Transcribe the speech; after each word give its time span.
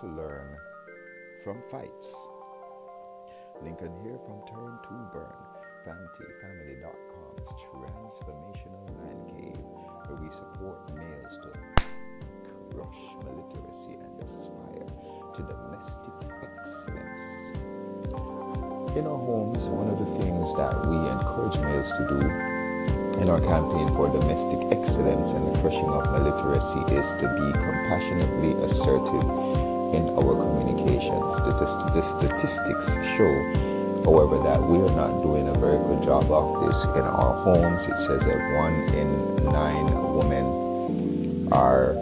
to 0.00 0.06
learn 0.06 0.56
from 1.44 1.60
fights. 1.70 2.28
Lincoln 3.62 3.92
here 4.02 4.18
from 4.24 4.40
Turn 4.48 4.78
to 4.80 4.94
Burn, 5.12 5.36
FamilyFamily.com's 5.84 7.52
transformational 7.60 8.86
man 8.96 9.20
cave, 9.28 9.60
where 10.06 10.18
we 10.22 10.30
support 10.32 10.78
males 10.96 11.36
to 11.42 11.52
crush 12.72 13.02
illiteracy 13.28 13.98
and 14.00 14.22
aspire 14.22 14.86
to 15.34 15.42
domestic 15.42 16.14
excellence. 16.48 17.52
In 18.96 19.06
our 19.06 19.18
homes, 19.18 19.64
one 19.66 19.88
of 19.88 19.98
the 19.98 20.08
things 20.18 20.56
that 20.56 20.80
we 20.88 20.96
encourage 20.96 21.60
males 21.60 21.92
to 21.98 22.08
do 22.08 22.20
in 23.20 23.28
our 23.28 23.40
campaign 23.40 23.88
for 23.94 24.08
domestic 24.08 24.60
excellence 24.72 25.30
and 25.32 25.54
the 25.54 25.60
crushing 25.60 25.90
of 25.90 26.06
illiteracy 26.14 26.80
is 26.96 27.14
to 27.16 27.28
be 27.36 27.52
compassionately 27.52 28.52
assertive 28.64 29.69
in 29.92 30.08
our 30.16 30.34
communications. 30.34 31.22
The, 31.44 31.52
the, 31.94 32.02
statistics 32.02 32.86
show, 33.16 33.32
however, 34.04 34.38
that 34.42 34.62
we 34.62 34.78
are 34.78 34.96
not 34.96 35.22
doing 35.22 35.48
a 35.48 35.58
very 35.58 35.78
good 35.78 36.02
job 36.04 36.30
of 36.30 36.66
this 36.66 36.84
in 36.84 37.02
our 37.02 37.34
homes. 37.42 37.86
It 37.86 37.96
says 37.98 38.20
that 38.20 38.40
one 38.56 38.74
in 38.94 39.44
nine 39.52 39.86
women 40.14 41.48
are 41.52 41.92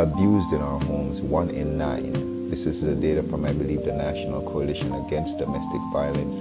abused 0.00 0.52
in 0.52 0.60
our 0.60 0.80
homes, 0.80 1.20
one 1.20 1.50
in 1.50 1.78
nine. 1.78 2.48
This 2.50 2.66
is 2.66 2.80
the 2.80 2.94
data 2.94 3.22
from, 3.22 3.44
I 3.44 3.52
believe, 3.52 3.84
the 3.84 3.92
National 3.92 4.42
Coalition 4.42 4.92
Against 5.06 5.38
Domestic 5.38 5.80
Violence. 5.92 6.40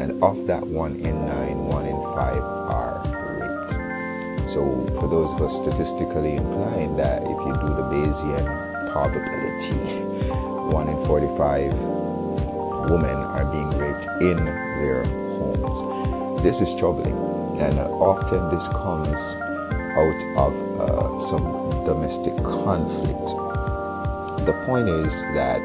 And 0.00 0.22
of 0.22 0.46
that 0.46 0.66
one 0.66 0.96
in 0.96 1.26
nine, 1.26 1.64
one 1.64 1.86
in 1.86 1.96
five 2.14 2.42
are 2.42 3.00
raped. 3.40 4.50
So, 4.50 4.86
for 5.00 5.08
those 5.08 5.32
of 5.32 5.42
us 5.42 5.56
statistically 5.56 6.34
inclined, 6.34 6.98
that 6.98 7.22
if 7.22 7.28
you 7.28 7.52
do 7.60 7.68
the 7.68 7.86
Bayesian 7.88 8.69
probability. 8.92 9.74
One 10.72 10.88
in 10.88 11.04
45 11.06 11.72
women 12.90 13.16
are 13.16 13.44
being 13.50 13.70
raped 13.78 14.06
in 14.22 14.44
their 14.44 15.04
homes. 15.04 16.42
This 16.42 16.60
is 16.60 16.74
troubling, 16.74 17.14
and 17.60 17.78
often 17.78 18.50
this 18.50 18.66
comes 18.68 19.20
out 19.96 20.20
of 20.36 20.80
uh, 20.80 21.18
some 21.20 21.84
domestic 21.84 22.34
conflict. 22.42 23.34
The 24.46 24.54
point 24.66 24.88
is 24.88 25.12
that 25.34 25.60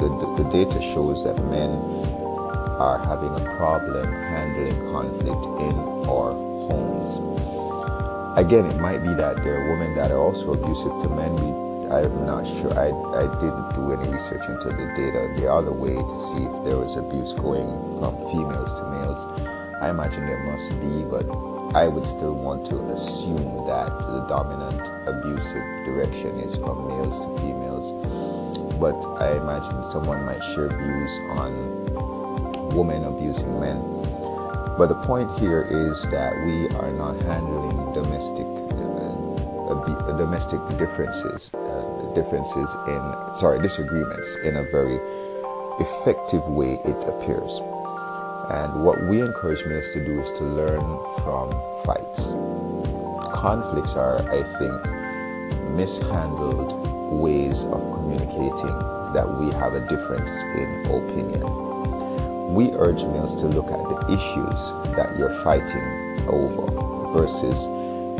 the, 0.00 0.08
the, 0.08 0.42
the 0.42 0.50
data 0.50 0.80
shows 0.80 1.24
that 1.24 1.36
men 1.50 1.70
are 2.78 2.98
having 2.98 3.34
a 3.34 3.56
problem 3.56 4.12
handling 4.12 4.92
conflict 4.92 5.44
in 5.60 5.74
our 6.08 6.32
homes. 6.32 7.36
Again, 8.38 8.66
it 8.66 8.78
might 8.78 8.98
be 8.98 9.14
that 9.14 9.42
there 9.42 9.60
are 9.60 9.68
women 9.70 9.94
that 9.96 10.10
are 10.10 10.18
also 10.18 10.52
abusive 10.52 10.92
to 11.02 11.08
men. 11.08 11.34
We 11.34 11.66
I'm 11.90 12.26
not 12.26 12.44
sure. 12.44 12.74
I, 12.74 12.90
I 12.90 13.30
didn't 13.38 13.74
do 13.74 13.92
any 13.92 14.10
research 14.10 14.42
into 14.48 14.74
the 14.74 14.90
data 14.98 15.30
the 15.38 15.46
other 15.46 15.72
way 15.72 15.94
to 15.94 16.18
see 16.18 16.42
if 16.42 16.64
there 16.64 16.78
was 16.78 16.96
abuse 16.96 17.32
going 17.32 17.70
from 18.00 18.18
females 18.26 18.74
to 18.74 18.90
males. 18.90 19.22
I 19.80 19.90
imagine 19.90 20.26
there 20.26 20.42
must 20.50 20.68
be, 20.80 21.06
but 21.06 21.22
I 21.78 21.86
would 21.86 22.04
still 22.04 22.34
want 22.34 22.66
to 22.66 22.80
assume 22.90 23.66
that 23.68 23.86
the 24.02 24.26
dominant 24.26 24.82
abusive 25.06 25.66
direction 25.86 26.34
is 26.40 26.56
from 26.56 26.88
males 26.88 27.22
to 27.22 27.40
females. 27.40 27.86
But 28.80 28.98
I 29.22 29.36
imagine 29.36 29.84
someone 29.84 30.24
might 30.26 30.42
share 30.54 30.68
views 30.68 31.12
on 31.38 32.74
women 32.74 33.04
abusing 33.04 33.60
men. 33.60 33.78
But 34.76 34.88
the 34.88 35.00
point 35.06 35.30
here 35.38 35.62
is 35.70 36.02
that 36.10 36.34
we 36.44 36.66
are 36.78 36.90
not 36.90 37.14
handling 37.22 37.92
domestic 37.94 38.46
uh, 39.70 40.16
domestic 40.16 40.60
differences 40.78 41.50
differences 42.16 42.74
in, 42.88 43.34
sorry, 43.34 43.60
disagreements 43.60 44.36
in 44.36 44.56
a 44.56 44.62
very 44.72 44.98
effective 45.78 46.42
way, 46.48 46.80
it 46.82 46.96
appears. 47.04 47.60
And 48.48 48.82
what 48.82 49.02
we 49.04 49.20
encourage 49.20 49.64
males 49.66 49.92
to 49.92 50.02
do 50.02 50.18
is 50.20 50.32
to 50.38 50.44
learn 50.44 50.80
from 51.20 51.52
fights. 51.84 52.32
Conflicts 53.36 53.94
are, 53.94 54.24
I 54.32 54.42
think, 54.56 55.76
mishandled 55.76 57.20
ways 57.20 57.64
of 57.64 57.80
communicating 57.92 58.76
that 59.12 59.28
we 59.38 59.52
have 59.52 59.74
a 59.74 59.80
difference 59.86 60.32
in 60.56 60.86
opinion. 60.88 61.44
We 62.54 62.72
urge 62.72 63.02
males 63.02 63.38
to 63.42 63.48
look 63.48 63.70
at 63.70 63.82
the 63.92 64.06
issues 64.08 64.60
that 64.96 65.18
you're 65.18 65.36
fighting 65.44 66.24
over 66.28 66.64
versus 67.12 67.66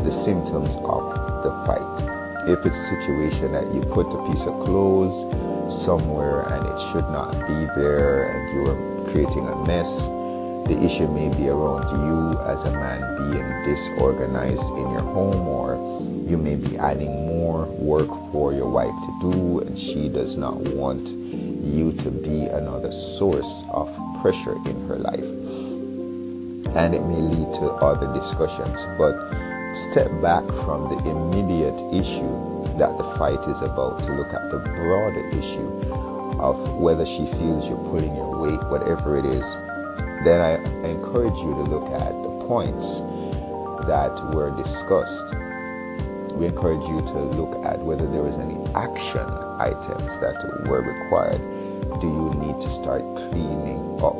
the 0.03 0.11
symptoms 0.11 0.75
of 0.75 1.01
the 1.43 1.51
fight 1.65 2.16
if 2.47 2.65
it's 2.65 2.77
a 2.77 2.83
situation 2.83 3.51
that 3.51 3.73
you 3.73 3.81
put 3.81 4.07
a 4.07 4.31
piece 4.31 4.45
of 4.45 4.63
clothes 4.63 5.15
somewhere 5.83 6.43
and 6.43 6.65
it 6.65 6.91
should 6.91 7.07
not 7.11 7.31
be 7.45 7.65
there 7.75 8.29
and 8.29 8.55
you 8.55 8.71
are 8.71 9.11
creating 9.11 9.47
a 9.49 9.55
mess, 9.67 10.07
the 10.67 10.79
issue 10.81 11.07
may 11.09 11.27
be 11.35 11.49
around 11.49 11.87
you 12.07 12.39
as 12.41 12.63
a 12.63 12.71
man 12.71 13.31
being 13.31 13.63
disorganized 13.65 14.69
in 14.71 14.91
your 14.91 15.01
home 15.01 15.47
or 15.47 15.75
you 16.29 16.37
may 16.37 16.55
be 16.55 16.77
adding 16.77 17.27
more 17.27 17.65
work 17.65 18.07
for 18.31 18.53
your 18.53 18.69
wife 18.69 18.95
to 19.05 19.31
do 19.31 19.59
and 19.59 19.77
she 19.77 20.07
does 20.07 20.37
not 20.37 20.55
want 20.55 21.05
you 21.07 21.91
to 21.91 22.09
be 22.09 22.45
another 22.45 22.93
source 22.93 23.63
of 23.71 23.93
pressure 24.21 24.55
in 24.65 24.87
her 24.87 24.97
life. 24.97 25.23
And 26.75 26.95
it 26.95 27.01
may 27.01 27.19
lead 27.19 27.53
to 27.55 27.71
other 27.81 28.07
discussions. 28.17 28.79
But 28.97 29.15
step 29.77 30.09
back 30.21 30.43
from 30.65 30.89
the 30.89 31.09
immediate 31.09 31.79
issue 31.93 32.65
that 32.77 32.97
the 32.97 33.03
fight 33.17 33.39
is 33.47 33.61
about 33.61 34.01
to 34.03 34.11
look 34.11 34.33
at 34.33 34.49
the 34.49 34.57
broader 34.57 35.23
issue 35.29 35.67
of 36.41 36.73
whether 36.77 37.05
she 37.05 37.25
feels 37.25 37.69
you're 37.69 37.77
pulling 37.77 38.15
your 38.15 38.39
weight, 38.39 38.63
whatever 38.69 39.17
it 39.17 39.25
is, 39.25 39.55
then 40.23 40.41
I, 40.41 40.53
I 40.85 40.89
encourage 40.89 41.35
you 41.35 41.53
to 41.53 41.61
look 41.61 41.89
at 41.91 42.09
the 42.09 42.45
points 42.47 43.01
that 43.85 44.13
were 44.33 44.49
discussed. 44.57 45.35
We 46.33 46.47
encourage 46.47 46.87
you 46.89 47.01
to 47.01 47.19
look 47.19 47.63
at 47.63 47.79
whether 47.79 48.05
there 48.09 48.23
was 48.23 48.37
any 48.37 48.57
action 48.73 49.27
items 49.59 50.19
that 50.19 50.67
were 50.67 50.81
required. 50.81 51.41
Do 52.01 52.07
you 52.07 52.33
need 52.33 52.61
to 52.61 52.69
start 52.69 53.01
cleaning 53.15 53.99
up? 54.01 54.17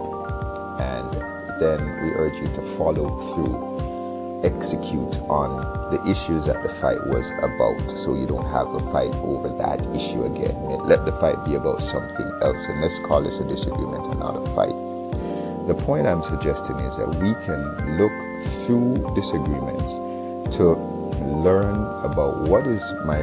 And 0.79 1.59
then 1.59 1.81
we 2.01 2.09
urge 2.13 2.37
you 2.37 2.47
to 2.47 2.61
follow 2.77 3.09
through 3.33 3.77
execute 4.43 5.15
on 5.29 5.91
the 5.91 6.01
issues 6.09 6.45
that 6.45 6.61
the 6.63 6.69
fight 6.69 6.99
was 7.07 7.31
about 7.39 7.97
so 7.97 8.13
you 8.15 8.27
don't 8.27 8.45
have 8.51 8.67
a 8.73 8.79
fight 8.91 9.13
over 9.23 9.49
that 9.49 9.79
issue 9.95 10.23
again. 10.23 10.55
Let 10.85 11.05
the 11.05 11.11
fight 11.13 11.43
be 11.45 11.55
about 11.55 11.81
something 11.81 12.27
else 12.41 12.65
and 12.67 12.81
let's 12.81 12.99
call 12.99 13.23
this 13.23 13.39
a 13.39 13.47
disagreement 13.47 14.05
and 14.07 14.19
not 14.19 14.35
a 14.35 14.45
fight. 14.55 14.75
The 15.67 15.75
point 15.75 16.07
I'm 16.07 16.23
suggesting 16.23 16.77
is 16.79 16.97
that 16.97 17.09
we 17.09 17.33
can 17.45 17.97
look 17.97 18.11
through 18.65 19.13
disagreements 19.15 19.95
to 20.57 20.75
learn 21.23 21.75
about 22.03 22.37
what 22.47 22.65
is 22.67 22.81
my 23.05 23.19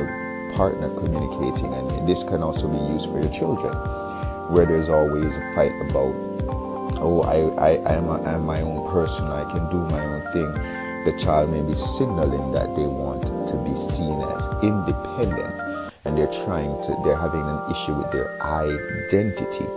partner 0.54 0.88
communicating 0.90 1.72
and 1.74 2.08
this 2.08 2.22
can 2.22 2.42
also 2.42 2.68
be 2.68 2.78
used 2.92 3.06
for 3.06 3.20
your 3.20 3.32
children 3.32 3.74
where 4.52 4.66
there's 4.66 4.88
always 4.88 5.36
a 5.36 5.54
fight 5.54 5.72
about 5.88 6.14
oh 7.00 7.22
I, 7.22 7.36
I, 7.60 7.70
I 7.76 7.94
am, 7.94 8.08
a, 8.08 8.22
I 8.22 8.34
am 8.34 8.44
my 8.44 8.60
own 8.60 8.88
person 8.90 9.26
I 9.26 9.44
can 9.50 9.68
do 9.70 9.78
my 9.88 10.04
own 10.04 10.20
thing 10.32 10.83
the 11.04 11.12
child 11.18 11.50
may 11.50 11.60
be 11.60 11.74
signaling 11.74 12.52
that 12.52 12.74
they 12.74 12.86
want 12.86 13.26
to 13.26 13.56
be 13.62 13.76
seen 13.76 14.20
as 14.22 14.44
independent 14.64 15.52
and 16.04 16.16
they're 16.16 16.32
trying 16.44 16.72
to 16.82 16.96
they're 17.04 17.16
having 17.16 17.42
an 17.42 17.60
issue 17.70 17.94
with 17.94 18.10
their 18.10 18.40
identity. 18.42 19.68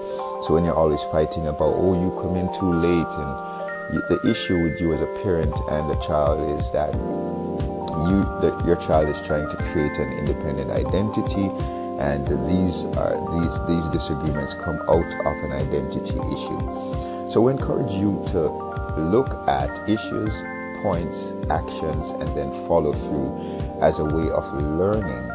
So 0.44 0.54
when 0.54 0.64
you're 0.64 0.76
always 0.76 1.04
fighting 1.04 1.48
about 1.48 1.76
oh 1.76 2.00
you 2.00 2.16
come 2.22 2.36
in 2.38 2.48
too 2.54 2.72
late 2.72 3.12
and 3.12 3.94
you, 3.94 4.02
the 4.08 4.32
issue 4.32 4.62
with 4.64 4.80
you 4.80 4.94
as 4.94 5.02
a 5.02 5.08
parent 5.24 5.54
and 5.72 5.90
the 5.90 5.96
child 6.00 6.40
is 6.58 6.72
that 6.72 6.94
you 6.94 8.24
that 8.40 8.64
your 8.66 8.78
child 8.78 9.10
is 9.10 9.20
trying 9.22 9.50
to 9.50 9.58
create 9.72 9.98
an 10.00 10.14
independent 10.14 10.72
identity 10.72 11.52
and 12.00 12.28
these 12.48 12.86
are 12.96 13.20
these 13.36 13.56
these 13.68 13.90
disagreements 13.90 14.54
come 14.54 14.80
out 14.88 15.12
of 15.28 15.36
an 15.44 15.52
identity 15.52 16.16
issue. 16.16 17.30
So 17.30 17.42
we 17.42 17.52
encourage 17.52 17.92
you 17.92 18.24
to 18.28 18.48
look 18.98 19.30
at 19.48 19.70
issues 19.90 20.42
points, 20.88 21.34
actions, 21.50 22.12
and 22.22 22.30
then 22.38 22.50
follow 22.66 22.94
through 22.94 23.36
as 23.82 24.00
a 24.00 24.06
way 24.06 24.30
of 24.30 24.46
learning 24.54 25.28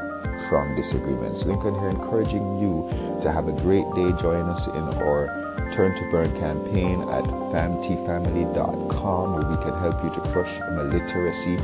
from 0.48 0.74
disagreements. 0.74 1.44
Lincoln 1.44 1.78
here 1.78 1.90
encouraging 1.90 2.58
you 2.58 2.88
to 3.20 3.30
have 3.30 3.48
a 3.48 3.52
great 3.60 3.84
day. 3.94 4.12
Join 4.18 4.48
us 4.48 4.66
in 4.68 4.82
our 5.04 5.28
Turn 5.74 5.94
to 5.98 6.10
Burn 6.10 6.32
campaign 6.40 7.02
at 7.02 7.24
famtfamily.com 7.52 9.34
where 9.34 9.44
we 9.44 9.62
can 9.62 9.76
help 9.78 10.02
you 10.02 10.08
to 10.14 10.20
crush 10.32 10.58
illiteracy 10.78 11.58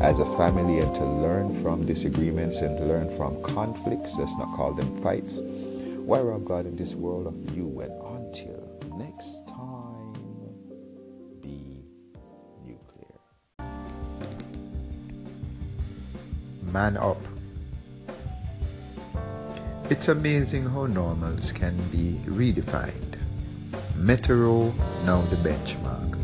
as 0.00 0.20
a 0.20 0.36
family 0.36 0.78
and 0.78 0.94
to 0.94 1.04
learn 1.04 1.52
from 1.64 1.84
disagreements 1.84 2.60
and 2.60 2.86
learn 2.86 3.10
from 3.16 3.42
conflicts. 3.42 4.16
Let's 4.18 4.38
not 4.38 4.54
call 4.54 4.72
them 4.72 5.02
fights. 5.02 5.40
Why 5.40 6.20
rob 6.20 6.44
God 6.44 6.66
in 6.66 6.76
this 6.76 6.94
world 6.94 7.26
of 7.26 7.56
you 7.56 7.80
and 7.80 7.92
until 8.16 8.62
next 8.96 9.48
time. 9.48 9.62
Man 16.72 16.96
up. 16.96 17.20
It's 19.90 20.08
amazing 20.08 20.64
how 20.64 20.86
normals 20.86 21.52
can 21.52 21.76
be 21.90 22.16
redefined. 22.24 23.18
Metro 23.94 24.72
now 25.04 25.20
the 25.28 25.36
benchmark. 25.36 26.16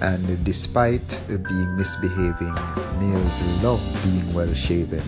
And 0.00 0.44
despite 0.44 1.20
being 1.28 1.76
misbehaving, 1.76 2.54
males 2.98 3.62
love 3.62 3.82
being 4.02 4.32
well 4.32 4.52
shaven. 4.54 5.04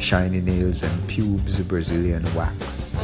Shiny 0.00 0.40
nails 0.40 0.82
and 0.82 1.08
pubes 1.08 1.60
Brazilian 1.60 2.24
waxed. 2.34 2.96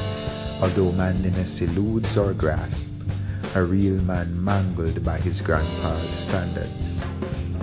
Although 0.63 0.93
manliness 0.93 1.61
eludes 1.61 2.17
our 2.17 2.33
grasp, 2.33 2.91
a 3.55 3.63
real 3.63 4.01
man 4.03 4.43
mangled 4.43 5.05
by 5.05 5.19
his 5.19 5.41
grandpa's 5.41 6.11
standards. 6.11 7.03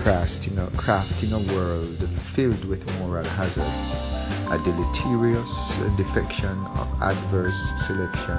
Crafting 0.03 0.57
a, 0.57 0.67
crafting 0.71 1.31
a 1.31 1.55
world 1.55 2.09
filled 2.33 2.65
with 2.65 2.83
moral 3.00 3.23
hazards 3.23 4.13
a 4.51 4.57
deleterious 4.59 5.77
defection 5.97 6.55
of 6.77 7.01
adverse 7.01 7.71
selection. 7.77 8.38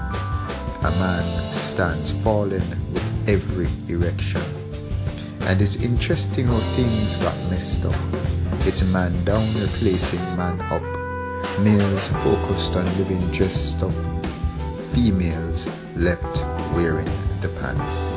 A 0.84 0.90
man 1.00 1.52
stands 1.52 2.12
fallen 2.22 2.62
with 2.92 3.28
every 3.28 3.68
erection. 3.88 4.42
And 5.48 5.60
it's 5.60 5.76
interesting 5.76 6.46
how 6.46 6.58
things 6.76 7.16
got 7.16 7.36
messed 7.50 7.84
up. 7.84 7.96
It's 8.66 8.82
man 8.82 9.12
down 9.24 9.46
replacing 9.54 10.20
man 10.36 10.60
up. 10.70 10.82
Males 11.60 12.08
focused 12.08 12.76
on 12.76 12.84
living 12.98 13.26
dressed 13.32 13.82
up. 13.82 13.92
Females 14.92 15.66
left 15.96 16.42
wearing 16.74 17.10
the 17.40 17.48
pants. 17.60 18.13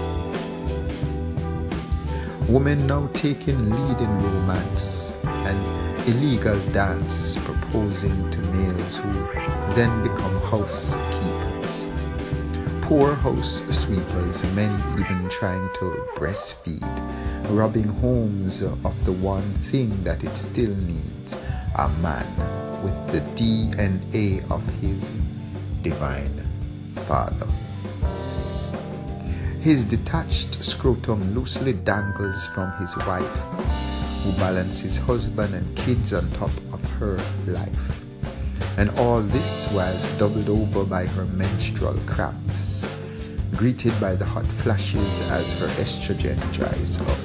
Women 2.50 2.88
now 2.88 3.10
taking 3.12 3.70
lead 3.70 4.00
in 4.00 4.24
romance 4.24 5.12
and 5.26 6.08
illegal 6.08 6.58
dance 6.72 7.36
proposing 7.44 8.32
to 8.32 8.40
males 8.40 8.96
who 8.96 9.12
then 9.76 10.02
become 10.02 10.40
housekeepers. 10.44 11.86
Poor 12.84 13.16
house 13.16 13.64
sweepers, 13.70 14.46
men 14.56 14.72
even 14.98 15.28
trying 15.28 15.68
to 15.72 16.02
breastfeed, 16.16 16.88
robbing 17.50 17.90
homes 18.00 18.62
of 18.62 18.96
the 19.04 19.12
one 19.12 19.52
thing 19.70 19.92
that 20.06 20.24
it 20.24 20.38
still 20.38 20.74
needs 20.74 21.36
a 21.78 21.90
man 22.00 22.26
with 22.82 22.96
the 23.12 23.20
DNA 23.36 24.40
of 24.50 24.66
his 24.80 25.04
divine 25.84 26.42
father. 27.08 27.48
His 29.68 29.84
detached 29.84 30.64
scrotum 30.64 31.36
loosely 31.36 31.74
dangles 31.74 32.48
from 32.56 32.72
his 32.78 32.96
wife, 33.06 33.38
who 34.24 34.32
balances 34.40 34.96
husband 34.96 35.54
and 35.54 35.76
kids 35.76 36.14
on 36.14 36.32
top 36.32 36.56
of 36.72 36.82
her 36.92 37.20
life. 37.46 38.02
And 38.78 38.90
all 38.92 39.20
this 39.20 39.70
whilst 39.74 40.18
doubled 40.18 40.48
over 40.48 40.86
by 40.86 41.06
her 41.08 41.26
menstrual 41.26 42.00
cramps, 42.06 42.88
greeted 43.58 43.92
by 44.00 44.16
the 44.16 44.24
hot 44.24 44.46
flashes 44.46 45.20
as 45.32 45.60
her 45.60 45.68
estrogen 45.84 46.40
dries 46.54 47.02
up. 47.02 47.20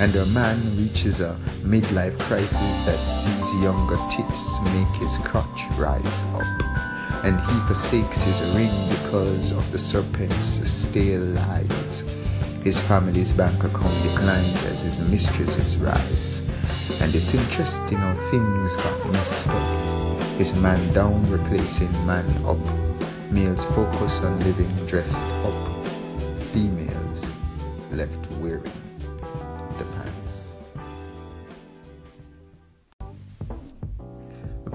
And 0.00 0.14
her 0.14 0.24
man 0.32 0.78
reaches 0.78 1.20
a 1.20 1.36
midlife 1.60 2.18
crisis 2.20 2.84
that 2.86 3.06
sees 3.06 3.62
younger 3.62 3.98
tits 4.10 4.62
make 4.72 5.02
his 5.02 5.18
crotch 5.18 5.60
rise 5.76 6.22
up. 6.32 6.89
And 7.24 7.38
he 7.38 7.60
forsakes 7.66 8.22
his 8.22 8.40
ring 8.54 8.72
because 8.88 9.52
of 9.52 9.70
the 9.72 9.78
serpent's 9.78 10.68
stale 10.70 11.20
lies. 11.20 12.00
His 12.64 12.80
family's 12.80 13.32
bank 13.32 13.62
account 13.62 14.02
declines 14.02 14.64
as 14.64 14.82
his 14.82 15.00
mistresses 15.00 15.76
rise. 15.76 16.40
And 17.00 17.14
it's 17.14 17.34
interesting 17.34 17.98
how 17.98 18.14
things 18.30 18.76
got 18.76 19.12
messed 19.12 19.48
up. 19.48 20.40
Is 20.40 20.54
man 20.56 20.92
down 20.92 21.30
replacing 21.30 21.92
man 22.06 22.26
up? 22.46 22.58
Males 23.30 23.64
focus 23.66 24.20
on 24.22 24.38
living 24.40 24.70
dressed 24.86 25.16
up. 25.44 25.52
Females 26.52 26.79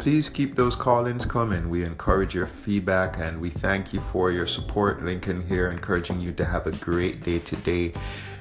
Please 0.06 0.30
keep 0.30 0.56
those 0.56 0.76
call-ins 0.76 1.26
coming. 1.26 1.68
We 1.68 1.84
encourage 1.84 2.36
your 2.36 2.46
feedback 2.46 3.18
and 3.18 3.42
we 3.42 3.50
thank 3.50 3.92
you 3.92 4.02
for 4.02 4.30
your 4.30 4.46
support. 4.46 5.04
Lincoln 5.04 5.42
here 5.48 5.72
encouraging 5.72 6.20
you 6.20 6.32
to 6.34 6.46
have 6.46 6.68
a 6.68 6.72
great 6.74 7.24
day 7.24 7.40
today 7.40 7.92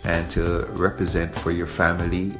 and 0.04 0.30
to 0.32 0.66
represent 0.72 1.34
for 1.36 1.52
your 1.52 1.66
family 1.66 2.34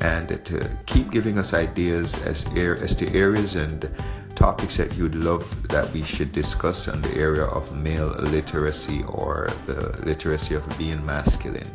and 0.00 0.44
to 0.44 0.76
keep 0.86 1.12
giving 1.12 1.38
us 1.38 1.54
ideas 1.54 2.20
as, 2.22 2.44
as 2.56 2.96
to 2.96 3.08
areas 3.16 3.54
and 3.54 3.88
topics 4.34 4.76
that 4.78 4.92
you'd 4.96 5.14
love 5.14 5.68
that 5.68 5.88
we 5.92 6.02
should 6.02 6.32
discuss 6.32 6.88
in 6.88 7.00
the 7.00 7.14
area 7.14 7.44
of 7.44 7.72
male 7.76 8.08
literacy 8.08 9.04
or 9.04 9.52
the 9.66 9.96
literacy 10.04 10.56
of 10.56 10.66
being 10.76 11.06
masculine. 11.06 11.70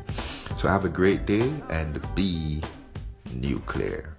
So 0.58 0.68
have 0.68 0.84
a 0.84 0.90
great 0.90 1.26
day 1.26 1.50
and 1.70 2.02
be 2.14 2.62
nuclear. 3.34 4.19